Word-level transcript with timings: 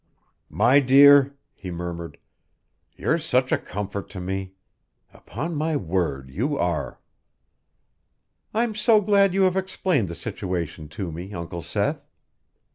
"My 0.49 0.79
dear," 0.79 1.37
he 1.53 1.69
murmured, 1.69 2.17
"you're 2.95 3.19
such 3.19 3.51
a 3.51 3.57
comfort 3.59 4.09
to 4.09 4.19
me. 4.19 4.53
Upon 5.13 5.55
my 5.55 5.77
word, 5.77 6.31
you 6.31 6.57
are." 6.57 6.99
"I'm 8.51 8.73
so 8.73 8.99
glad 8.99 9.35
you 9.35 9.43
have 9.43 9.55
explained 9.55 10.07
the 10.07 10.15
situation 10.15 10.87
to 10.89 11.11
me, 11.11 11.31
Uncle 11.35 11.61
Seth." 11.61 12.01